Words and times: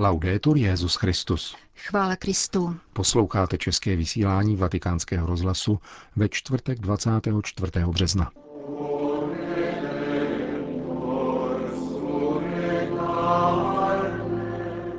Laudetur 0.00 0.56
Jezus 0.56 0.94
Christus. 0.94 1.56
Chvála 1.76 2.16
Kristu. 2.16 2.76
Posloucháte 2.92 3.58
české 3.58 3.96
vysílání 3.96 4.56
Vatikánského 4.56 5.26
rozhlasu 5.26 5.78
ve 6.16 6.28
čtvrtek 6.28 6.78
24. 6.80 7.72
března. 7.86 8.30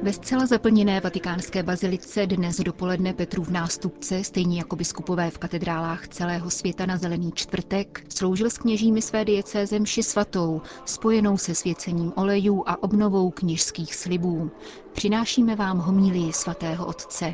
Ve 0.09 0.13
zcela 0.13 0.45
zaplněné 0.45 0.99
vatikánské 1.01 1.63
bazilice 1.63 2.27
dnes 2.27 2.57
dopoledne 2.59 3.13
Petrův 3.13 3.49
nástupce, 3.49 4.23
stejně 4.23 4.57
jako 4.57 4.75
biskupové 4.75 5.29
v 5.31 5.37
katedrálách 5.37 6.07
celého 6.07 6.49
světa 6.49 6.85
na 6.85 6.97
Zelený 6.97 7.31
čtvrtek, 7.35 8.03
sloužil 8.09 8.49
s 8.49 8.57
kněžími 8.57 9.01
své 9.01 9.25
diecéze 9.25 9.79
mši 9.79 10.03
svatou, 10.03 10.61
spojenou 10.85 11.37
se 11.37 11.55
svěcením 11.55 12.13
olejů 12.15 12.63
a 12.67 12.83
obnovou 12.83 13.29
kněžských 13.31 13.95
slibů. 13.95 14.51
Přinášíme 14.93 15.55
vám 15.55 15.77
homílii 15.77 16.33
svatého 16.33 16.85
otce. 16.85 17.33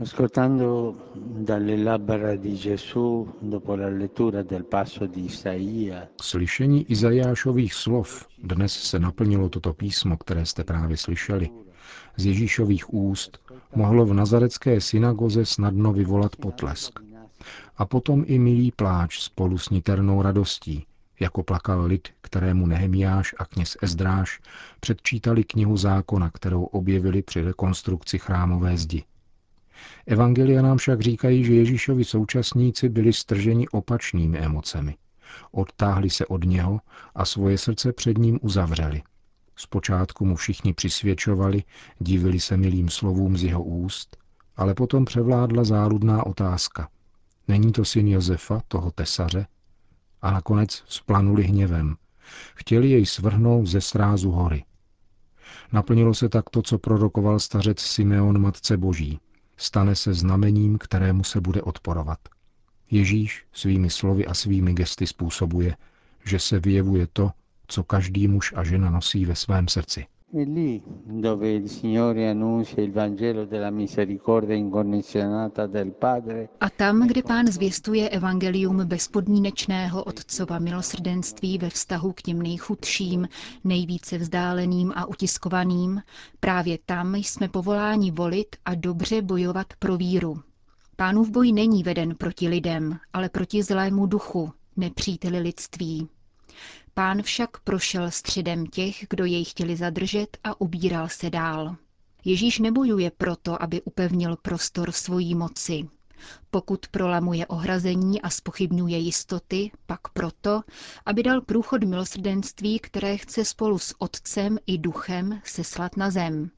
Ascoltando 0.00 0.94
dalle 1.44 1.76
labbra 1.76 2.36
di 2.36 2.56
Gesù 2.56 3.28
dopo 3.42 3.76
la 3.76 3.88
lettura 3.88 4.42
del 4.42 4.64
passo 4.64 5.06
di 5.06 5.24
Isaia. 5.24 6.08
K 6.16 6.22
slyšení 6.24 6.90
Izajášových 6.90 7.74
slov 7.74 8.26
dnes 8.38 8.72
se 8.72 8.98
naplnilo 8.98 9.48
toto 9.48 9.72
písmo, 9.74 10.16
které 10.16 10.46
jste 10.46 10.64
právě 10.64 10.96
slyšeli. 10.96 11.48
Z 12.16 12.26
Ježíšových 12.26 12.94
úst 12.94 13.38
mohlo 13.74 14.06
v 14.06 14.14
nazarecké 14.14 14.80
synagoze 14.80 15.46
snadno 15.46 15.92
vyvolat 15.92 16.36
potlesk. 16.36 17.00
A 17.76 17.86
potom 17.86 18.24
i 18.26 18.38
milý 18.38 18.72
pláč 18.72 19.20
spolu 19.20 19.58
s 19.58 19.70
niternou 19.70 20.22
radostí, 20.22 20.86
jako 21.20 21.42
plakal 21.42 21.84
lid, 21.84 22.08
kterému 22.20 22.66
Nehemiáš 22.66 23.34
a 23.38 23.44
kněz 23.44 23.76
Ezdráš 23.82 24.40
předčítali 24.80 25.44
knihu 25.44 25.76
zákona, 25.76 26.30
kterou 26.30 26.64
objevili 26.64 27.22
při 27.22 27.42
rekonstrukci 27.42 28.18
chrámové 28.18 28.76
zdi. 28.76 29.04
Evangelia 30.06 30.62
nám 30.62 30.76
však 30.76 31.00
říkají, 31.00 31.44
že 31.44 31.54
Ježíšovi 31.54 32.04
současníci 32.04 32.88
byli 32.88 33.12
strženi 33.12 33.68
opačnými 33.68 34.38
emocemi. 34.38 34.96
Odtáhli 35.52 36.10
se 36.10 36.26
od 36.26 36.44
něho 36.44 36.80
a 37.14 37.24
svoje 37.24 37.58
srdce 37.58 37.92
před 37.92 38.18
ním 38.18 38.38
uzavřeli. 38.42 39.02
Zpočátku 39.62 40.24
mu 40.24 40.36
všichni 40.36 40.74
přisvědčovali, 40.74 41.62
divili 41.98 42.40
se 42.40 42.56
milým 42.56 42.88
slovům 42.88 43.36
z 43.36 43.42
jeho 43.42 43.64
úst, 43.64 44.16
ale 44.56 44.74
potom 44.74 45.04
převládla 45.04 45.64
záludná 45.64 46.26
otázka. 46.26 46.88
Není 47.48 47.72
to 47.72 47.84
syn 47.84 48.08
Josefa, 48.08 48.62
toho 48.68 48.90
tesaře? 48.90 49.46
A 50.22 50.30
nakonec 50.30 50.84
splanuli 50.86 51.42
hněvem. 51.44 51.96
Chtěli 52.54 52.90
jej 52.90 53.06
svrhnout 53.06 53.66
ze 53.66 53.80
srázu 53.80 54.30
hory. 54.30 54.64
Naplnilo 55.72 56.14
se 56.14 56.28
tak 56.28 56.50
to, 56.50 56.62
co 56.62 56.78
prorokoval 56.78 57.40
stařec 57.40 57.80
Simeon 57.80 58.40
Matce 58.40 58.76
Boží– 58.76 59.20
stane 59.56 59.96
se 59.96 60.14
znamením, 60.14 60.78
kterému 60.78 61.24
se 61.24 61.40
bude 61.40 61.62
odporovat. 61.62 62.18
Ježíš 62.90 63.44
svými 63.52 63.90
slovy 63.90 64.26
a 64.26 64.34
svými 64.34 64.74
gesty 64.74 65.06
způsobuje, 65.06 65.76
že 66.24 66.38
se 66.38 66.58
vyjevuje 66.58 67.06
to, 67.12 67.30
co 67.66 67.84
každý 67.84 68.28
muž 68.28 68.52
a 68.56 68.64
žena 68.64 68.90
nosí 68.90 69.24
ve 69.24 69.34
svém 69.34 69.68
srdci. 69.68 70.06
A 76.60 76.70
tam, 76.76 77.06
kde 77.08 77.22
pán 77.22 77.46
zvěstuje 77.46 78.08
evangelium 78.08 78.86
bezpodmínečného 78.86 80.04
otcova 80.04 80.58
milosrdenství 80.58 81.58
ve 81.58 81.70
vztahu 81.70 82.12
k 82.12 82.22
těm 82.22 82.42
nejchudším, 82.42 83.28
nejvíce 83.64 84.18
vzdáleným 84.18 84.92
a 84.96 85.06
utiskovaným, 85.06 86.02
právě 86.40 86.78
tam 86.86 87.14
jsme 87.14 87.48
povoláni 87.48 88.10
volit 88.10 88.56
a 88.64 88.74
dobře 88.74 89.22
bojovat 89.22 89.66
pro 89.78 89.96
víru. 89.96 90.40
Pánův 90.96 91.30
boj 91.30 91.52
není 91.52 91.82
veden 91.82 92.14
proti 92.18 92.48
lidem, 92.48 92.98
ale 93.12 93.28
proti 93.28 93.62
zlému 93.62 94.06
duchu, 94.06 94.52
nepříteli 94.76 95.38
lidství. 95.38 96.08
Pán 96.94 97.22
však 97.22 97.60
prošel 97.60 98.10
středem 98.10 98.66
těch, 98.66 99.06
kdo 99.10 99.24
jej 99.24 99.44
chtěli 99.44 99.76
zadržet 99.76 100.36
a 100.44 100.60
ubíral 100.60 101.08
se 101.08 101.30
dál. 101.30 101.76
Ježíš 102.24 102.58
nebojuje 102.58 103.10
proto, 103.10 103.62
aby 103.62 103.82
upevnil 103.82 104.36
prostor 104.36 104.92
svojí 104.92 105.34
moci. 105.34 105.88
Pokud 106.50 106.86
prolamuje 106.88 107.46
ohrazení 107.46 108.22
a 108.22 108.30
spochybňuje 108.30 108.98
jistoty, 108.98 109.70
pak 109.86 110.08
proto, 110.08 110.62
aby 111.06 111.22
dal 111.22 111.40
průchod 111.40 111.84
milosrdenství, 111.84 112.78
které 112.78 113.16
chce 113.16 113.44
spolu 113.44 113.78
s 113.78 113.94
Otcem 113.98 114.58
i 114.66 114.78
Duchem 114.78 115.40
seslat 115.44 115.96
na 115.96 116.10
zem. 116.10 116.50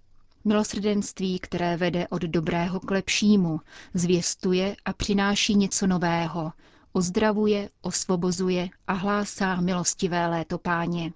Milosrdenství, 0.44 1.38
které 1.38 1.76
vede 1.76 2.08
od 2.08 2.22
dobrého 2.22 2.80
k 2.80 2.90
lepšímu, 2.90 3.60
zvěstuje 3.94 4.76
a 4.84 4.92
přináší 4.92 5.54
něco 5.54 5.86
nového, 5.86 6.52
Ozdravuje, 6.96 7.70
osvobozuje 7.82 8.68
a 8.86 8.92
hlásá 8.92 9.60
milostivé 9.60 10.26
léto 10.28 10.58
páně. 10.58 11.12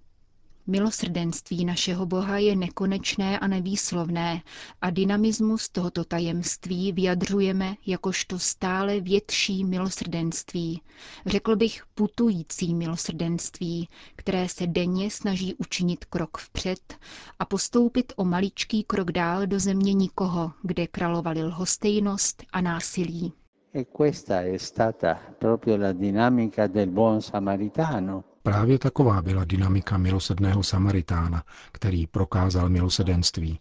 Milosrdenství 0.66 1.64
našeho 1.64 2.06
Boha 2.06 2.38
je 2.38 2.56
nekonečné 2.56 3.38
a 3.38 3.46
nevýslovné 3.46 4.42
a 4.80 4.90
dynamismus 4.90 5.68
tohoto 5.68 6.04
tajemství 6.04 6.92
vyjadřujeme 6.92 7.74
jakožto 7.86 8.38
stále 8.38 9.00
větší 9.00 9.64
milosrdenství. 9.64 10.82
Řekl 11.26 11.56
bych 11.56 11.82
putující 11.94 12.74
milosrdenství, 12.74 13.88
které 14.16 14.48
se 14.48 14.66
denně 14.66 15.10
snaží 15.10 15.54
učinit 15.54 16.04
krok 16.04 16.38
vpřed 16.38 16.94
a 17.38 17.44
postoupit 17.44 18.12
o 18.16 18.24
maličký 18.24 18.84
krok 18.84 19.12
dál 19.12 19.46
do 19.46 19.60
země 19.60 19.92
nikoho, 19.94 20.52
kde 20.62 20.86
královaly 20.86 21.42
lhostejnost 21.42 22.42
a 22.52 22.60
násilí. 22.60 23.32
E 23.74 23.86
questa 23.92 24.42
è 24.42 24.56
stata 24.56 25.18
proprio 25.38 25.76
la 25.76 25.92
dinamica 25.92 26.66
del 26.66 26.88
buon 26.88 27.20
samaritano. 27.20 28.24
Právě 28.42 28.78
taková 28.78 29.22
byla 29.22 29.44
dynamika 29.44 29.98
milosedného 29.98 30.62
Samaritána, 30.62 31.42
který 31.72 32.06
prokázal 32.06 32.68
milosedenství. 32.68 33.60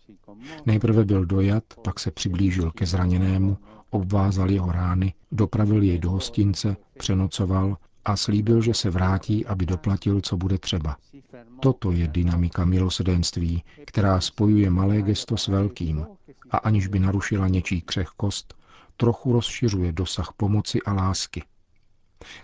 Nejprve 0.65 1.05
byl 1.05 1.25
dojat, 1.25 1.63
pak 1.83 1.99
se 1.99 2.11
přiblížil 2.11 2.71
ke 2.71 2.85
zraněnému, 2.85 3.57
obvázal 3.89 4.51
jeho 4.51 4.71
rány, 4.71 5.13
dopravil 5.31 5.83
jej 5.83 5.99
do 5.99 6.09
hostince, 6.11 6.75
přenocoval 6.97 7.77
a 8.05 8.15
slíbil, 8.15 8.61
že 8.61 8.73
se 8.73 8.89
vrátí, 8.89 9.45
aby 9.45 9.65
doplatil, 9.65 10.21
co 10.21 10.37
bude 10.37 10.57
třeba. 10.57 10.97
Toto 11.59 11.91
je 11.91 12.07
dynamika 12.07 12.65
milosedenství, 12.65 13.63
která 13.85 14.21
spojuje 14.21 14.69
malé 14.69 15.01
gesto 15.01 15.37
s 15.37 15.47
velkým 15.47 16.05
a 16.51 16.57
aniž 16.57 16.87
by 16.87 16.99
narušila 16.99 17.47
něčí 17.47 17.81
křehkost, 17.81 18.56
trochu 18.97 19.33
rozšiřuje 19.33 19.91
dosah 19.91 20.33
pomoci 20.37 20.81
a 20.81 20.93
lásky. 20.93 21.43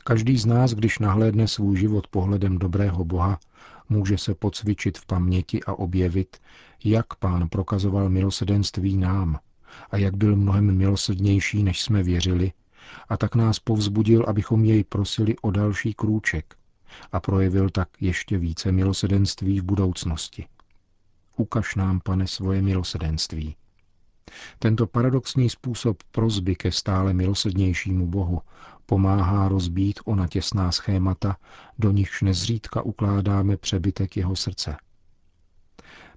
Každý 0.04 0.38
z 0.38 0.46
nás, 0.46 0.74
když 0.74 1.00
nahlédne 1.00 1.48
svůj 1.48 1.78
život 1.78 2.08
pohledem 2.08 2.58
dobrého 2.58 3.06
Boha, 3.06 3.40
může 3.90 4.18
se 4.18 4.36
pocvičit 4.36 4.98
v 4.98 5.06
paměti 5.06 5.64
a 5.64 5.74
objevit, 5.74 6.38
jak 6.84 7.16
pán 7.16 7.50
prokazoval 7.50 8.10
milosedenství 8.10 8.98
nám 8.98 9.40
a 9.92 9.98
jak 9.98 10.18
byl 10.18 10.36
mnohem 10.36 10.78
milosrdnější, 10.78 11.64
než 11.64 11.82
jsme 11.82 12.04
věřili, 12.04 12.52
a 13.10 13.18
tak 13.18 13.36
nás 13.36 13.60
povzbudil, 13.60 14.26
abychom 14.28 14.66
jej 14.66 14.84
prosili 14.84 15.36
o 15.42 15.52
další 15.52 15.94
krůček 15.94 16.56
a 17.12 17.20
projevil 17.20 17.70
tak 17.70 17.90
ještě 18.00 18.38
více 18.38 18.72
milosedenství 18.72 19.60
v 19.60 19.64
budoucnosti. 19.64 20.48
Ukaž 21.38 21.76
nám, 21.76 22.00
pane, 22.00 22.28
svoje 22.28 22.62
milosedenství. 22.62 23.56
Tento 24.60 24.88
paradoxní 24.88 25.50
způsob 25.50 26.04
prozby 26.12 26.56
ke 26.56 26.72
stále 26.72 27.14
milosrdnějšímu 27.14 28.08
Bohu 28.08 28.42
pomáhá 28.86 29.48
rozbít 29.48 30.00
ona 30.06 30.28
těsná 30.28 30.72
schémata, 30.72 31.38
do 31.80 31.92
nichž 31.92 32.22
nezřídka 32.22 32.82
ukládáme 32.82 33.58
přebytek 33.58 34.18
jeho 34.18 34.36
srdce. 34.36 34.78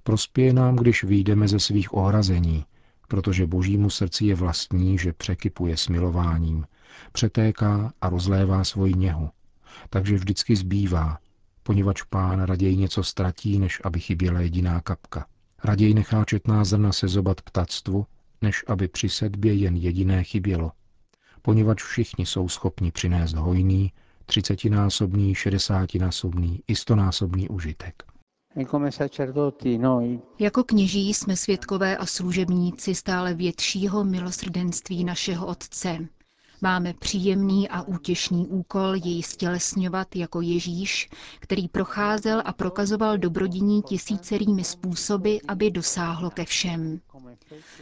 Prospěje 0.03 0.53
nám, 0.53 0.77
když 0.77 1.05
vyjdeme 1.05 1.49
ze 1.49 1.61
svých 1.61 1.95
ohrazení, 1.95 2.65
protože 3.09 3.47
božímu 3.47 3.91
srdci 3.91 4.27
je 4.27 4.35
vlastní, 4.35 4.99
že 4.99 5.13
překypuje 5.13 5.77
smilováním, 5.77 6.67
přetéká 7.13 7.93
a 8.01 8.09
rozlévá 8.09 8.65
svoji 8.65 8.95
něhu, 8.95 9.31
takže 9.91 10.17
vždycky 10.17 10.57
zbývá, 10.57 11.19
poněvadž 11.63 12.03
pán 12.03 12.43
raději 12.43 12.77
něco 12.77 13.05
ztratí, 13.05 13.59
než 13.59 13.81
aby 13.85 14.01
chyběla 14.01 14.41
jediná 14.41 14.81
kapka. 14.81 15.27
Raději 15.67 15.95
nechá 15.95 16.25
četná 16.25 16.65
zrna 16.65 16.93
se 16.93 17.09
zobat 17.09 17.41
ptactvu, 17.43 18.07
než 18.43 18.65
aby 18.67 18.89
při 18.89 19.09
sedbě 19.09 19.55
jen 19.55 19.77
jediné 19.77 20.25
chybělo. 20.25 20.73
Poněvadž 21.43 21.83
všichni 21.83 22.27
jsou 22.27 22.49
schopni 22.49 22.93
přinést 22.93 23.35
hojný, 23.35 23.93
třicetinásobný, 24.27 25.35
šedesátinásobný 25.35 26.63
i 26.69 26.77
stonásobný 26.77 27.49
užitek. 27.49 28.03
Jako 30.39 30.65
kněží 30.65 31.15
jsme 31.15 31.37
svědkové 31.37 31.97
a 31.97 32.07
služebníci 32.07 32.95
stále 32.95 33.35
většího 33.35 34.05
milosrdenství 34.05 35.05
našeho 35.05 35.47
Otce. 35.47 35.99
Máme 36.63 36.95
příjemný 36.95 37.69
a 37.69 37.83
útěšný 37.83 38.47
úkol 38.47 38.95
jej 39.05 39.23
stělesňovat 39.23 40.17
jako 40.17 40.41
Ježíš, 40.41 41.09
který 41.39 41.69
procházel 41.69 42.43
a 42.45 42.53
prokazoval 42.53 43.19
dobrodiní 43.19 43.83
tisícerými 43.83 44.65
způsoby, 44.65 45.37
aby 45.49 45.71
dosáhlo 45.71 46.31
ke 46.31 46.45
všem. 46.45 47.01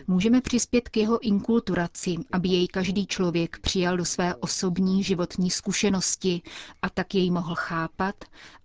Můžeme 0.07 0.41
přispět 0.41 0.89
k 0.89 0.97
jeho 0.97 1.19
inkulturaci, 1.19 2.17
aby 2.33 2.49
jej 2.49 2.69
každý 2.69 3.07
člověk 3.07 3.59
přijal 3.59 3.97
do 3.97 4.05
své 4.05 4.35
osobní 4.35 5.03
životní 5.03 5.51
zkušenosti 5.51 6.43
a 6.83 6.91
tak 6.91 7.15
jej 7.15 7.31
mohl 7.31 7.55
chápat 7.55 8.15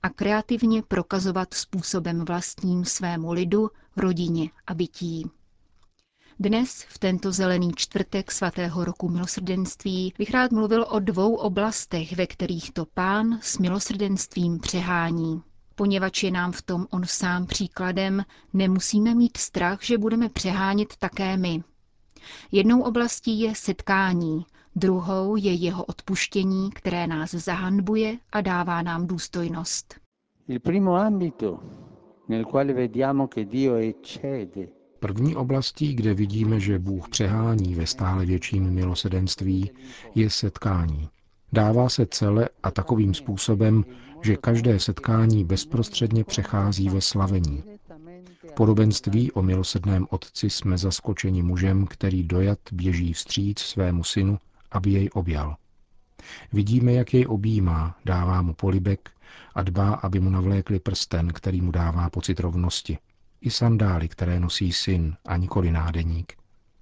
a 0.03 0.09
kreativně 0.09 0.83
prokazovat 0.83 1.53
způsobem 1.53 2.25
vlastním 2.25 2.85
svému 2.85 3.31
lidu, 3.31 3.69
rodině 3.95 4.49
a 4.67 4.73
bytí. 4.73 5.29
Dnes, 6.41 6.83
v 6.83 6.97
tento 6.99 7.31
zelený 7.31 7.71
čtvrtek 7.75 8.31
svatého 8.31 8.85
roku 8.85 9.09
milosrdenství, 9.09 10.13
bych 10.17 10.31
rád 10.31 10.51
mluvil 10.51 10.85
o 10.89 10.99
dvou 10.99 11.35
oblastech, 11.35 12.15
ve 12.15 12.27
kterých 12.27 12.71
to 12.71 12.85
pán 12.93 13.39
s 13.41 13.57
milosrdenstvím 13.57 14.59
přehání. 14.59 15.41
Poněvadž 15.75 16.23
je 16.23 16.31
nám 16.31 16.51
v 16.51 16.61
tom 16.61 16.87
on 16.91 17.01
sám 17.05 17.45
příkladem, 17.45 18.25
nemusíme 18.53 19.15
mít 19.15 19.37
strach, 19.37 19.83
že 19.83 19.97
budeme 19.97 20.29
přehánět 20.29 20.97
také 20.99 21.37
my. 21.37 21.63
Jednou 22.51 22.81
oblastí 22.81 23.39
je 23.39 23.55
setkání, 23.55 24.45
druhou 24.75 25.35
je 25.35 25.53
jeho 25.53 25.83
odpuštění, 25.85 26.69
které 26.71 27.07
nás 27.07 27.31
zahanbuje 27.31 28.17
a 28.31 28.41
dává 28.41 28.81
nám 28.81 29.07
důstojnost. 29.07 29.95
Il 30.47 30.59
primo 30.59 30.95
ambito 30.95 31.59
nel 32.27 32.45
quale 32.45 32.73
vediamo 32.73 33.27
che 33.27 33.45
Dio 33.45 33.75
eccede 33.75 34.78
První 34.99 35.35
oblastí, 35.35 35.93
kde 35.93 36.13
vidíme, 36.13 36.59
že 36.59 36.79
Bůh 36.79 37.09
přehání 37.09 37.75
ve 37.75 37.85
stále 37.87 38.25
větším 38.25 38.71
milosedenství, 38.71 39.71
je 40.15 40.29
setkání. 40.29 41.09
Dává 41.53 41.89
se 41.89 42.05
celé 42.05 42.49
a 42.63 42.71
takovým 42.71 43.13
způsobem, 43.13 43.85
že 44.23 44.37
každé 44.37 44.79
setkání 44.79 45.45
bezprostředně 45.45 46.23
přechází 46.23 46.89
ve 46.89 47.01
slavení. 47.01 47.63
V 48.49 48.51
podobenství 48.53 49.31
o 49.31 49.41
milosedném 49.41 50.07
otci 50.09 50.49
jsme 50.49 50.77
zaskočeni 50.77 51.43
mužem, 51.43 51.85
který 51.87 52.23
dojat 52.23 52.59
běží 52.71 53.13
vstříc 53.13 53.59
svému 53.59 54.03
synu, 54.03 54.37
aby 54.71 54.91
jej 54.91 55.09
objal. 55.13 55.55
Vidíme, 56.53 56.93
jak 56.93 57.13
jej 57.13 57.25
objímá, 57.29 57.95
dává 58.05 58.41
mu 58.41 58.53
polibek 58.53 59.11
a 59.55 59.63
dbá, 59.63 59.89
aby 59.93 60.19
mu 60.19 60.29
navlékli 60.29 60.79
prsten, 60.79 61.27
který 61.33 61.61
mu 61.61 61.71
dává 61.71 62.09
pocit 62.09 62.39
rovnosti 62.39 62.97
i 63.41 63.51
sandály, 63.51 64.07
které 64.07 64.39
nosí 64.39 64.73
syn 64.73 65.15
a 65.25 65.37
nikoli 65.37 65.71
nádeník. 65.71 66.33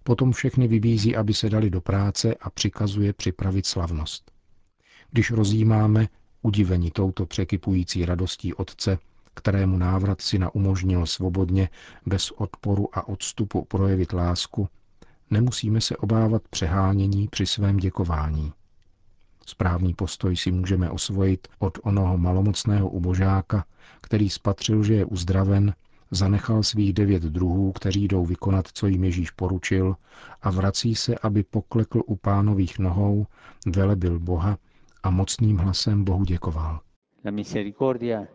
Potom 0.04 0.32
všechny 0.32 0.68
vybízí, 0.68 1.16
aby 1.16 1.34
se 1.34 1.50
dali 1.50 1.70
do 1.70 1.82
práce 1.82 2.36
a 2.42 2.50
přikazuje 2.50 3.14
připravit 3.14 3.66
slavnost. 3.66 4.32
Když 5.12 5.32
rozjímáme, 5.32 6.08
udivení 6.42 6.92
touto 6.92 7.26
překypující 7.26 8.06
radostí 8.06 8.54
otce, 8.54 8.98
kterému 9.34 9.78
návrat 9.78 10.22
syna 10.22 10.56
umožnil 10.56 11.06
svobodně, 11.06 11.70
bez 12.06 12.32
odporu 12.32 12.98
a 12.98 13.08
odstupu 13.08 13.66
projevit 13.66 14.14
lásku, 14.14 14.70
nemusíme 15.30 15.82
se 15.82 15.98
obávat 15.98 16.48
přehánění 16.48 17.28
při 17.28 17.46
svém 17.46 17.78
děkování. 17.78 18.54
Správný 19.46 19.94
postoj 19.94 20.38
si 20.38 20.52
můžeme 20.52 20.90
osvojit 20.90 21.48
od 21.60 21.78
onoho 21.84 22.18
malomocného 22.18 22.90
ubožáka, 22.90 23.66
který 24.02 24.30
spatřil, 24.30 24.84
že 24.84 24.94
je 24.94 25.06
uzdraven 25.06 25.74
Zanechal 26.12 26.64
svých 26.64 26.94
devět 26.94 27.24
druhů, 27.24 27.72
kteří 27.72 28.08
jdou 28.08 28.26
vykonat, 28.26 28.68
co 28.74 28.88
jim 28.88 29.04
Ježíš 29.04 29.32
poručil, 29.32 29.96
a 30.42 30.50
vrací 30.52 30.96
se, 30.96 31.16
aby 31.18 31.44
poklekl 31.44 32.02
u 32.06 32.16
pánových 32.16 32.80
nohou, 32.80 33.26
velebil 33.76 34.20
Boha 34.20 34.58
a 35.04 35.10
mocným 35.10 35.58
hlasem 35.58 36.04
Bohu 36.04 36.24
děkoval. 36.24 36.80
La 37.26 37.32
misericordia 37.32 38.26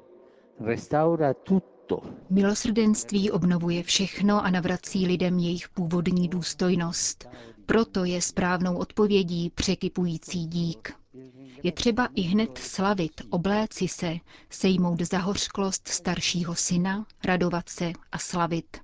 restaura 0.60 1.34
tutto. 1.34 2.02
Milosrdenství 2.30 3.30
obnovuje 3.30 3.82
všechno 3.82 4.44
a 4.44 4.50
navrací 4.50 5.06
lidem 5.06 5.38
jejich 5.38 5.68
původní 5.68 6.28
důstojnost. 6.28 7.28
Proto 7.66 8.04
je 8.04 8.22
správnou 8.22 8.76
odpovědí 8.76 9.50
překypující 9.50 10.46
dík. 10.46 10.92
Je 11.62 11.72
třeba 11.72 12.08
i 12.14 12.20
hned 12.22 12.58
slavit, 12.58 13.12
obléci 13.30 13.88
se, 13.88 14.16
sejmout 14.50 15.00
zahořklost 15.00 15.88
staršího 15.88 16.54
syna, 16.54 17.06
radovat 17.24 17.68
se 17.68 17.92
a 18.12 18.18
slavit. 18.18 18.76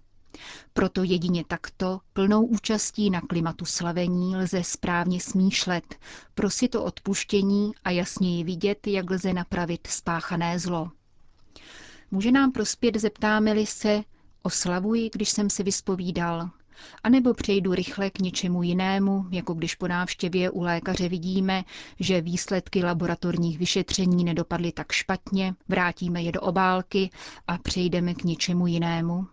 Proto 0.73 1.03
jedině 1.03 1.45
takto, 1.49 2.01
plnou 2.13 2.45
účastí 2.45 3.11
na 3.11 3.21
klimatu 3.21 3.65
slavení, 3.65 4.37
lze 4.37 4.65
správně 4.65 5.21
smýšlet, 5.21 5.95
prosit 6.35 6.75
o 6.75 6.85
odpuštění 6.85 7.73
a 7.85 7.91
jasněji 7.91 8.45
vidět, 8.45 8.87
jak 8.87 9.11
lze 9.11 9.33
napravit 9.33 9.87
spáchané 9.87 10.59
zlo. 10.59 10.91
Může 12.11 12.33
nám 12.33 12.53
prospět, 12.53 12.97
zeptáme-li 12.97 13.67
se, 13.67 14.03
oslavuji, 14.43 15.11
když 15.13 15.29
jsem 15.29 15.51
si 15.51 15.63
vyspovídal, 15.63 16.51
anebo 17.03 17.35
přejdu 17.35 17.75
rychle 17.75 18.11
k 18.11 18.19
něčemu 18.19 18.63
jinému, 18.63 19.27
jako 19.31 19.55
když 19.55 19.75
po 19.75 19.89
návštěvě 19.89 20.51
u 20.51 20.63
lékaře 20.63 21.09
vidíme, 21.09 21.65
že 22.01 22.21
výsledky 22.21 22.85
laboratorních 22.85 23.59
vyšetření 23.59 24.25
nedopadly 24.25 24.73
tak 24.73 24.93
špatně, 24.93 25.55
vrátíme 25.69 26.23
je 26.23 26.33
do 26.33 26.41
obálky 26.41 27.11
a 27.47 27.59
přejdeme 27.59 28.15
k 28.15 28.25
něčemu 28.25 28.67
jinému. 28.67 29.27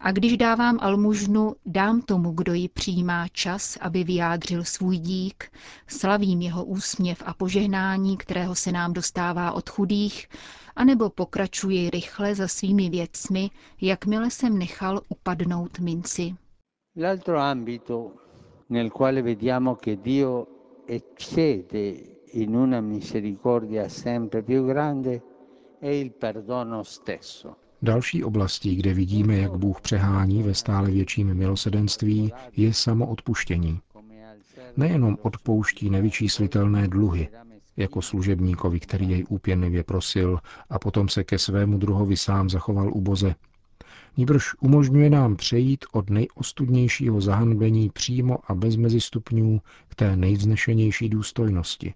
A 0.00 0.12
když 0.12 0.36
dávám 0.36 0.78
almužnu, 0.80 1.54
dám 1.66 2.02
tomu, 2.02 2.32
kdo 2.32 2.54
ji 2.54 2.68
přijímá 2.68 3.28
čas, 3.28 3.78
aby 3.80 4.04
vyjádřil 4.04 4.64
svůj 4.64 4.98
dík, 4.98 5.52
slavím 5.86 6.42
jeho 6.42 6.64
úsměv 6.64 7.22
a 7.26 7.34
požehnání, 7.34 8.16
kterého 8.16 8.54
se 8.54 8.72
nám 8.72 8.92
dostává 8.92 9.52
od 9.52 9.70
chudých, 9.70 10.28
anebo 10.76 11.10
pokračuji 11.10 11.90
rychle 11.90 12.34
za 12.34 12.48
svými 12.48 12.90
věcmi, 12.90 13.50
jakmile 13.80 14.30
jsem 14.30 14.58
nechal 14.58 15.00
upadnout 15.08 15.78
minci. 15.78 16.34
L'altro 17.00 17.38
ambito 17.38 18.12
nel 18.66 18.90
quale 18.90 19.22
vediamo 19.22 19.74
che 19.76 19.98
Dio 20.02 20.82
eccede 20.84 22.20
in 22.32 22.54
una 22.54 22.82
misericordia 22.82 23.88
sempre 23.88 24.42
più 24.42 24.66
grande 24.66 25.22
è 25.78 25.88
il 25.88 26.12
perdono 26.12 26.82
stesso. 26.82 27.56
Další 27.78 28.24
oblastí, 28.24 28.76
kde 28.76 28.94
vidíme, 28.94 29.36
jak 29.38 29.56
Bůh 29.56 29.80
přehání 29.80 30.42
ve 30.42 30.54
stále 30.54 30.90
větším 30.90 31.34
milosedenství, 31.34 32.32
je 32.56 32.74
samoodpuštění. 32.74 33.80
Nejenom 34.76 35.16
odpouští 35.22 35.90
nevyčíslitelné 35.90 36.88
dluhy, 36.88 37.28
jako 37.76 38.02
služebníkovi, 38.02 38.80
který 38.80 39.10
jej 39.10 39.24
úpěnlivě 39.28 39.84
prosil 39.84 40.38
a 40.70 40.78
potom 40.78 41.08
se 41.08 41.24
ke 41.24 41.38
svému 41.38 41.78
druhovi 41.78 42.16
sám 42.16 42.50
zachoval 42.50 42.90
uboze, 42.94 43.34
Níbrž 44.16 44.54
umožňuje 44.60 45.10
nám 45.10 45.36
přejít 45.36 45.84
od 45.92 46.10
nejostudnějšího 46.10 47.20
zahanbení 47.20 47.90
přímo 47.90 48.38
a 48.50 48.54
bez 48.54 48.76
mezistupňů 48.76 49.60
k 49.88 49.94
té 49.94 50.16
nejvznešenější 50.16 51.08
důstojnosti. 51.08 51.94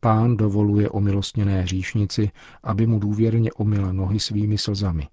Pán 0.00 0.36
dovoluje 0.36 0.90
omilostněné 0.90 1.62
hříšnici, 1.62 2.30
aby 2.62 2.86
mu 2.86 2.98
důvěrně 2.98 3.52
omila 3.52 3.92
nohy 3.92 4.20
svými 4.20 4.58
slzami. 4.58 5.08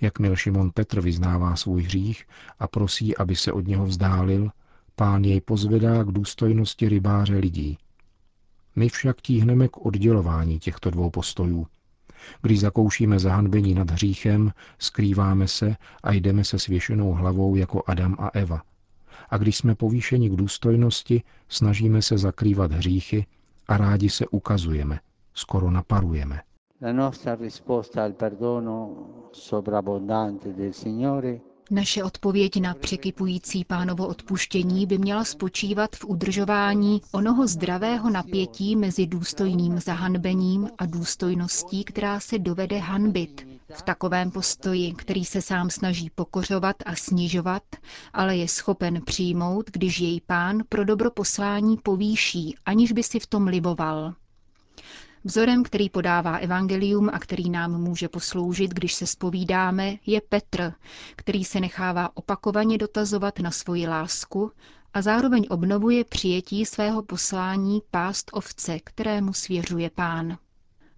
Jakmile 0.00 0.36
Šimon 0.36 0.70
Petr 0.70 1.00
vyznává 1.00 1.56
svůj 1.56 1.82
hřích 1.82 2.24
a 2.58 2.68
prosí, 2.68 3.16
aby 3.16 3.36
se 3.36 3.52
od 3.52 3.66
něho 3.66 3.86
vzdálil, 3.86 4.50
pán 4.96 5.24
jej 5.24 5.40
pozvedá 5.40 6.04
k 6.04 6.12
důstojnosti 6.12 6.88
rybáře 6.88 7.36
lidí. 7.36 7.78
My 8.76 8.88
však 8.88 9.22
tíhneme 9.22 9.68
k 9.68 9.86
oddělování 9.86 10.58
těchto 10.58 10.90
dvou 10.90 11.10
postojů, 11.10 11.66
když 12.42 12.60
zakoušíme 12.60 13.18
zahanbení 13.18 13.74
nad 13.74 13.90
hříchem, 13.90 14.50
skrýváme 14.78 15.48
se 15.48 15.76
a 16.02 16.12
jdeme 16.12 16.44
se 16.44 16.58
svěšenou 16.58 17.12
hlavou 17.12 17.56
jako 17.56 17.82
Adam 17.86 18.16
a 18.18 18.30
Eva. 18.34 18.62
A 19.30 19.38
když 19.38 19.56
jsme 19.56 19.74
povýšeni 19.74 20.28
k 20.30 20.36
důstojnosti, 20.36 21.22
snažíme 21.48 22.02
se 22.02 22.18
zakrývat 22.18 22.72
hříchy 22.72 23.26
a 23.68 23.76
rádi 23.76 24.10
se 24.10 24.26
ukazujeme, 24.26 25.00
skoro 25.34 25.70
naparujeme. 25.70 26.40
La 26.82 26.92
nostra 26.92 27.34
risposta 27.34 28.04
al 28.04 28.12
perdono 28.12 28.96
sovrabbondante 29.32 30.52
del 30.52 30.72
Signore 30.72 31.40
naše 31.74 32.04
odpověď 32.04 32.60
na 32.60 32.74
překypující 32.74 33.64
pánovo 33.64 34.06
odpuštění 34.06 34.86
by 34.86 34.98
měla 34.98 35.24
spočívat 35.24 35.96
v 35.96 36.04
udržování 36.04 37.00
onoho 37.12 37.46
zdravého 37.46 38.10
napětí 38.10 38.76
mezi 38.76 39.06
důstojným 39.06 39.80
zahanbením 39.80 40.70
a 40.78 40.86
důstojností, 40.86 41.84
která 41.84 42.20
se 42.20 42.38
dovede 42.38 42.78
hanbit. 42.78 43.46
V 43.74 43.82
takovém 43.82 44.30
postoji, 44.30 44.92
který 44.92 45.24
se 45.24 45.42
sám 45.42 45.70
snaží 45.70 46.10
pokořovat 46.14 46.76
a 46.86 46.94
snižovat, 46.96 47.62
ale 48.12 48.36
je 48.36 48.48
schopen 48.48 49.02
přijmout, 49.04 49.70
když 49.72 50.00
jej 50.00 50.20
pán 50.20 50.62
pro 50.68 50.84
dobro 50.84 51.10
poslání 51.10 51.76
povýší, 51.82 52.54
aniž 52.66 52.92
by 52.92 53.02
si 53.02 53.20
v 53.20 53.26
tom 53.26 53.46
liboval. 53.46 54.14
Vzorem, 55.26 55.62
který 55.62 55.90
podává 55.90 56.36
evangelium 56.36 57.10
a 57.12 57.18
který 57.18 57.50
nám 57.50 57.80
může 57.80 58.08
posloužit, 58.08 58.70
když 58.74 58.94
se 58.94 59.06
spovídáme, 59.06 59.96
je 60.06 60.20
Petr, 60.20 60.72
který 61.16 61.44
se 61.44 61.60
nechává 61.60 62.16
opakovaně 62.16 62.78
dotazovat 62.78 63.38
na 63.38 63.50
svoji 63.50 63.88
lásku 63.88 64.52
a 64.94 65.02
zároveň 65.02 65.46
obnovuje 65.50 66.04
přijetí 66.04 66.66
svého 66.66 67.02
poslání 67.02 67.82
pást 67.90 68.30
ovce, 68.32 68.78
kterému 68.84 69.32
svěřuje 69.32 69.90
pán. 69.90 70.38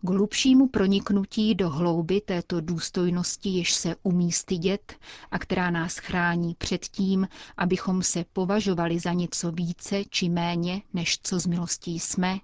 K 0.02 0.10
hlubšímu 0.10 0.68
proniknutí 0.68 1.54
do 1.54 1.70
hlouby 1.70 2.20
této 2.20 2.60
důstojnosti, 2.60 3.48
jež 3.48 3.72
se 3.74 3.96
umí 4.02 4.32
stydět 4.32 4.94
a 5.30 5.38
která 5.38 5.70
nás 5.70 5.96
chrání 5.96 6.54
před 6.58 6.86
tím, 6.86 7.28
abychom 7.56 8.02
se 8.02 8.24
považovali 8.32 8.98
za 8.98 9.12
něco 9.12 9.52
více 9.52 10.04
či 10.10 10.28
méně, 10.28 10.82
než 10.94 11.18
co 11.22 11.38
z 11.40 11.46
milostí 11.46 12.00
jsme, 12.00 12.38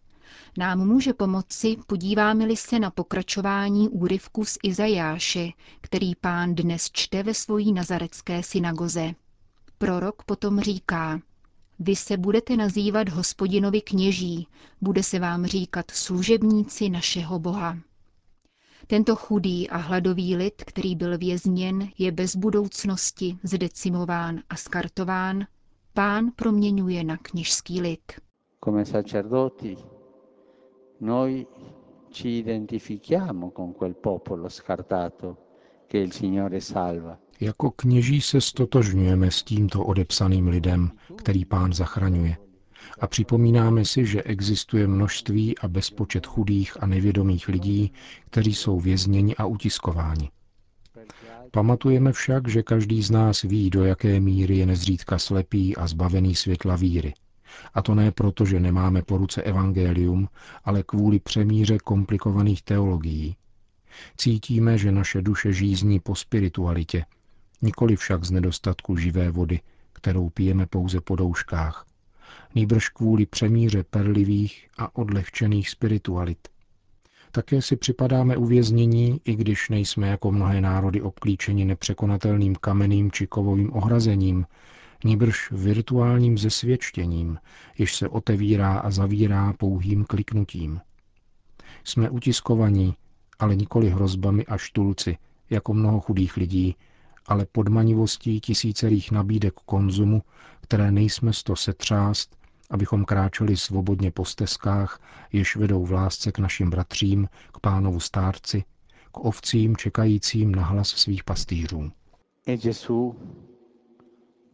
nám 0.58 0.86
může 0.86 1.12
pomoci, 1.14 1.76
podíváme-li 1.86 2.56
se 2.56 2.78
na 2.78 2.90
pokračování 2.90 3.88
úryvku 3.88 4.44
z 4.44 4.58
Izajáše, 4.62 5.48
který 5.80 6.14
pán 6.14 6.54
dnes 6.54 6.90
čte 6.92 7.22
ve 7.22 7.34
svojí 7.34 7.72
nazarecké 7.72 8.42
synagoze. 8.42 9.14
Prorok 9.78 10.22
potom 10.24 10.60
říká, 10.60 11.20
vy 11.78 11.96
se 11.96 12.16
budete 12.16 12.56
nazývat 12.56 13.08
hospodinovi 13.08 13.80
kněží, 13.80 14.46
bude 14.80 15.02
se 15.02 15.18
vám 15.18 15.46
říkat 15.46 15.90
služebníci 15.90 16.88
našeho 16.88 17.38
Boha. 17.38 17.78
Tento 18.86 19.16
chudý 19.16 19.70
a 19.70 19.76
hladový 19.76 20.36
lid, 20.36 20.62
který 20.66 20.96
byl 20.96 21.18
vězněn, 21.18 21.88
je 21.98 22.12
bez 22.12 22.36
budoucnosti 22.36 23.38
zdecimován 23.42 24.40
a 24.48 24.56
skartován, 24.56 25.46
pán 25.94 26.30
proměňuje 26.36 27.04
na 27.04 27.16
kněžský 27.16 27.80
lid. 27.80 28.12
Come 28.64 28.84
sacerdoti, 28.84 29.76
noi 31.02 31.46
ci 32.10 32.28
identifichiamo 32.28 33.50
con 33.50 33.72
quel 33.72 33.94
popolo 33.96 34.48
scartato 34.48 35.36
che 35.86 35.98
il 35.98 36.12
Signore 36.12 36.60
salva. 36.60 37.18
Jako 37.40 37.70
kněží 37.70 38.20
se 38.20 38.40
stotožňujeme 38.40 39.30
s 39.30 39.42
tímto 39.42 39.84
odepsaným 39.84 40.48
lidem, 40.48 40.90
který 41.16 41.44
pán 41.44 41.72
zachraňuje. 41.72 42.36
A 43.00 43.06
připomínáme 43.06 43.84
si, 43.84 44.06
že 44.06 44.22
existuje 44.22 44.86
množství 44.86 45.58
a 45.58 45.68
bezpočet 45.68 46.26
chudých 46.26 46.82
a 46.82 46.86
nevědomých 46.86 47.48
lidí, 47.48 47.92
kteří 48.30 48.54
jsou 48.54 48.80
vězněni 48.80 49.36
a 49.36 49.46
utiskováni. 49.46 50.30
Pamatujeme 51.50 52.12
však, 52.12 52.48
že 52.48 52.62
každý 52.62 53.02
z 53.02 53.10
nás 53.10 53.42
ví, 53.42 53.70
do 53.70 53.84
jaké 53.84 54.20
míry 54.20 54.56
je 54.56 54.66
nezřídka 54.66 55.18
slepý 55.18 55.76
a 55.76 55.86
zbavený 55.86 56.34
světla 56.34 56.76
víry. 56.76 57.14
A 57.74 57.82
to 57.82 57.94
ne 57.94 58.10
proto, 58.10 58.44
že 58.44 58.60
nemáme 58.60 59.02
po 59.02 59.16
ruce 59.16 59.42
evangelium, 59.42 60.28
ale 60.64 60.82
kvůli 60.82 61.18
přemíře 61.18 61.78
komplikovaných 61.78 62.62
teologií. 62.62 63.36
Cítíme, 64.16 64.78
že 64.78 64.92
naše 64.92 65.22
duše 65.22 65.52
žízní 65.52 66.00
po 66.00 66.14
spiritualitě, 66.14 67.04
nikoli 67.62 67.96
však 67.96 68.24
z 68.24 68.30
nedostatku 68.30 68.96
živé 68.96 69.30
vody, 69.30 69.60
kterou 69.92 70.30
pijeme 70.30 70.66
pouze 70.66 71.00
po 71.00 71.16
douškách, 71.16 71.86
nýbrž 72.54 72.88
kvůli 72.88 73.26
přemíře 73.26 73.84
perlivých 73.84 74.68
a 74.78 74.96
odlehčených 74.96 75.70
spiritualit. 75.70 76.48
Také 77.32 77.62
si 77.62 77.76
připadáme 77.76 78.36
uvěznění, 78.36 79.20
i 79.24 79.36
když 79.36 79.68
nejsme 79.68 80.08
jako 80.08 80.32
mnohé 80.32 80.60
národy 80.60 81.02
obklíčeni 81.02 81.64
nepřekonatelným 81.64 82.54
kamenným 82.54 83.10
či 83.10 83.26
kovovým 83.26 83.72
ohrazením, 83.72 84.46
níbrž 85.04 85.50
virtuálním 85.52 86.38
zesvědčením, 86.38 87.38
jež 87.78 87.96
se 87.96 88.08
otevírá 88.08 88.78
a 88.78 88.90
zavírá 88.90 89.52
pouhým 89.52 90.04
kliknutím. 90.04 90.80
Jsme 91.84 92.10
utiskovaní, 92.10 92.94
ale 93.38 93.56
nikoli 93.56 93.90
hrozbami 93.90 94.46
a 94.46 94.56
štulci, 94.56 95.16
jako 95.50 95.74
mnoho 95.74 96.00
chudých 96.00 96.36
lidí, 96.36 96.76
ale 97.26 97.46
podmanivostí 97.52 98.40
tisícerých 98.40 99.10
nabídek 99.10 99.54
konzumu, 99.54 100.22
které 100.60 100.90
nejsme 100.92 101.32
sto 101.32 101.56
setřást, 101.56 102.36
abychom 102.70 103.04
kráčeli 103.04 103.56
svobodně 103.56 104.10
po 104.10 104.24
stezkách, 104.24 105.00
jež 105.32 105.56
vedou 105.56 105.84
v 105.84 105.92
lásce 105.92 106.32
k 106.32 106.38
našim 106.38 106.70
bratřím, 106.70 107.28
k 107.52 107.60
pánovu 107.60 108.00
stárci, 108.00 108.64
k 109.12 109.18
ovcím 109.18 109.76
čekajícím 109.76 110.54
na 110.54 110.64
hlas 110.64 110.88
svých 110.88 111.24
pastýřů. 111.24 111.92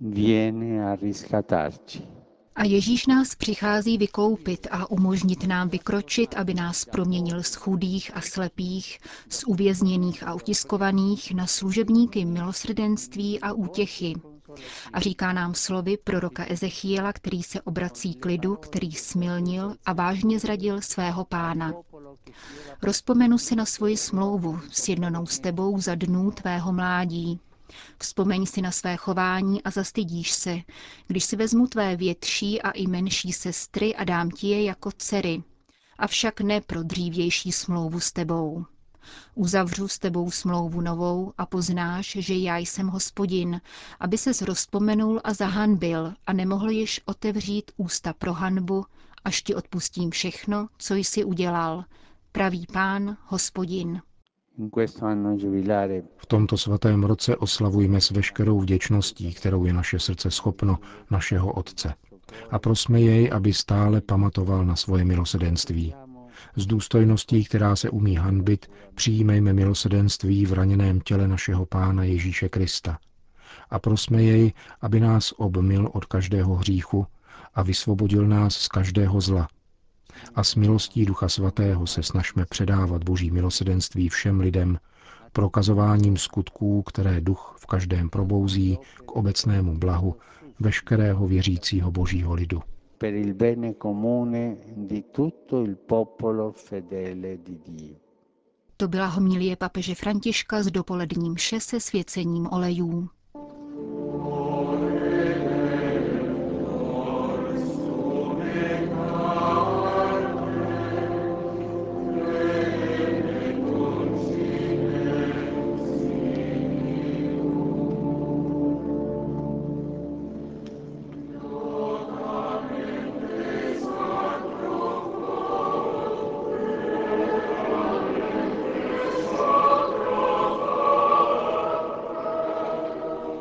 Viene 0.00 0.92
a. 0.92 0.96
A 2.54 2.64
Ježíš 2.64 3.06
nás 3.06 3.34
přichází 3.34 3.98
vykoupit 3.98 4.66
a 4.70 4.90
umožnit 4.90 5.46
nám 5.46 5.68
vykročit, 5.68 6.34
aby 6.36 6.54
nás 6.54 6.84
proměnil 6.84 7.42
z 7.42 7.54
chudých 7.54 8.16
a 8.16 8.20
slepých, 8.20 8.98
z 9.28 9.44
uvězněných 9.44 10.22
a 10.22 10.34
utiskovaných 10.34 11.34
na 11.34 11.46
služebníky 11.46 12.24
milosrdenství 12.24 13.40
a 13.40 13.52
útěchy. 13.52 14.14
A 14.92 15.00
říká 15.00 15.32
nám 15.32 15.54
slovy 15.54 15.96
proroka 16.04 16.44
Ezechiela, 16.48 17.12
který 17.12 17.42
se 17.42 17.62
obrací 17.62 18.14
k 18.14 18.24
lidu, 18.24 18.56
který 18.56 18.92
smilnil 18.92 19.74
a 19.86 19.92
vážně 19.92 20.38
zradil 20.38 20.80
svého 20.80 21.24
pána. 21.24 21.72
Rozpomenu 22.82 23.38
si 23.38 23.56
na 23.56 23.66
svoji 23.66 23.96
smlouvu, 23.96 24.60
sjednanou 24.70 25.26
s 25.26 25.38
tebou 25.38 25.80
za 25.80 25.94
dnů 25.94 26.30
tvého 26.30 26.72
mládí. 26.72 27.40
Vzpomeň 27.98 28.46
si 28.46 28.62
na 28.62 28.70
své 28.70 28.96
chování 28.96 29.62
a 29.62 29.70
zastydíš 29.70 30.30
se, 30.32 30.58
když 31.06 31.24
si 31.24 31.36
vezmu 31.36 31.66
tvé 31.66 31.96
větší 31.96 32.62
a 32.62 32.70
i 32.70 32.86
menší 32.86 33.32
sestry 33.32 33.94
a 33.96 34.04
dám 34.04 34.30
ti 34.30 34.46
je 34.48 34.64
jako 34.64 34.90
dcery, 34.98 35.42
avšak 35.98 36.40
ne 36.40 36.60
pro 36.60 36.82
dřívější 36.82 37.52
smlouvu 37.52 38.00
s 38.00 38.12
tebou. 38.12 38.64
Uzavřu 39.34 39.88
s 39.88 39.98
tebou 39.98 40.30
smlouvu 40.30 40.80
novou 40.80 41.32
a 41.38 41.46
poznáš, 41.46 42.16
že 42.20 42.34
já 42.34 42.56
jsem 42.58 42.88
hospodin, 42.88 43.60
aby 44.00 44.18
ses 44.18 44.42
rozpomenul 44.42 45.20
a 45.24 45.34
zahanbil 45.34 46.14
a 46.26 46.32
nemohl 46.32 46.70
již 46.70 47.00
otevřít 47.04 47.70
ústa 47.76 48.12
pro 48.12 48.32
hanbu, 48.32 48.86
až 49.24 49.42
ti 49.42 49.54
odpustím 49.54 50.10
všechno, 50.10 50.68
co 50.78 50.94
jsi 50.94 51.24
udělal, 51.24 51.84
pravý 52.32 52.66
pán, 52.72 53.16
hospodin. 53.26 54.02
V 56.16 56.26
tomto 56.26 56.56
svatém 56.56 57.04
roce 57.04 57.36
oslavujme 57.36 58.00
s 58.00 58.10
veškerou 58.10 58.60
vděčností, 58.60 59.34
kterou 59.34 59.64
je 59.64 59.72
naše 59.72 59.98
srdce 59.98 60.30
schopno, 60.30 60.78
našeho 61.10 61.52
Otce. 61.52 61.94
A 62.50 62.58
prosme 62.58 63.00
jej, 63.00 63.30
aby 63.32 63.52
stále 63.52 64.00
pamatoval 64.00 64.64
na 64.64 64.76
svoje 64.76 65.04
milosedenství. 65.04 65.94
S 66.56 66.66
důstojností, 66.66 67.44
která 67.44 67.76
se 67.76 67.90
umí 67.90 68.16
hanbit, 68.16 68.66
přijímejme 68.94 69.52
milosedenství 69.52 70.46
v 70.46 70.52
raněném 70.52 71.00
těle 71.00 71.28
našeho 71.28 71.66
Pána 71.66 72.04
Ježíše 72.04 72.48
Krista. 72.48 72.98
A 73.70 73.78
prosme 73.78 74.22
jej, 74.22 74.52
aby 74.80 75.00
nás 75.00 75.34
obmil 75.36 75.90
od 75.92 76.04
každého 76.04 76.54
hříchu 76.54 77.06
a 77.54 77.62
vysvobodil 77.62 78.26
nás 78.26 78.54
z 78.56 78.68
každého 78.68 79.20
zla, 79.20 79.48
a 80.34 80.44
s 80.44 80.54
milostí 80.54 81.04
Ducha 81.04 81.28
Svatého 81.28 81.86
se 81.86 82.02
snažme 82.02 82.46
předávat 82.46 83.04
Boží 83.04 83.30
milosedenství 83.30 84.08
všem 84.08 84.40
lidem, 84.40 84.78
prokazováním 85.32 86.16
skutků, 86.16 86.82
které 86.82 87.20
duch 87.20 87.56
v 87.58 87.66
každém 87.66 88.10
probouzí 88.10 88.78
k 89.06 89.12
obecnému 89.12 89.78
blahu 89.78 90.16
veškerého 90.60 91.26
věřícího 91.28 91.90
Božího 91.90 92.34
lidu. 92.34 92.62
Per 92.98 93.14
il 93.14 93.34
bene 93.34 93.74
comune 93.82 94.56
di 94.76 95.02
tutto 95.02 95.62
il 95.64 95.76
popolo 95.76 96.52
fedele 96.52 97.36
di 97.36 97.58
Dio. 97.66 97.96
To 98.76 98.88
byla 98.88 99.06
homilie 99.06 99.56
papeže 99.56 99.94
Františka 99.94 100.62
s 100.62 100.66
dopoledním 100.70 101.32
mše 101.32 101.60
se 101.60 101.80
svěcením 101.80 102.48
olejů. 102.52 103.08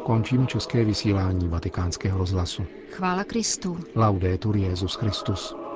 Končíme 0.08 0.48
české 0.48 0.86
vysílání 0.86 1.48
vatikánského 1.48 2.18
rozhlasu. 2.18 2.66
Chvála 2.92 3.24
Kristu. 3.24 3.78
Laudetur 3.96 4.58
Jezus 4.58 4.96
Christus. 4.96 5.67